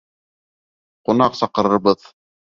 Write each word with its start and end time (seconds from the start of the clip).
Ҡунаҡ 1.09 1.37
саҡырырбыҙ. 1.39 2.07